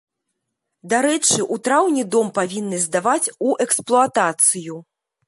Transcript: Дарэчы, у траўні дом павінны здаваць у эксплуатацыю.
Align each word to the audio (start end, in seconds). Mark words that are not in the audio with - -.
Дарэчы, 0.93 1.35
у 1.55 1.57
траўні 1.67 2.05
дом 2.15 2.31
павінны 2.39 2.79
здаваць 2.87 3.31
у 3.49 3.53
эксплуатацыю. 3.67 4.81